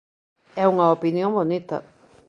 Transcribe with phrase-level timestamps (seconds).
[0.61, 1.77] É unha opinión bonita.